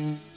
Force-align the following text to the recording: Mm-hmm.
Mm-hmm. 0.00 0.29